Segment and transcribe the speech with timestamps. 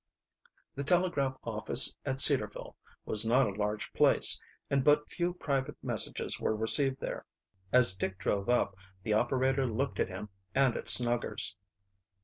[0.73, 6.39] The telegraph office at Cedarville was not a large place, and but few private messages
[6.39, 7.27] were received there.
[7.71, 11.55] As Dick drove up the operator looked at him and at Snuggers.